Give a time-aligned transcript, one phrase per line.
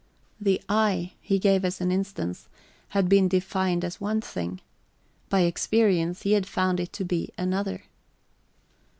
[0.39, 2.49] The eye, he gave as an instance,
[2.87, 4.59] had been defined as one thing;
[5.29, 7.83] by experience, he had found it to be another.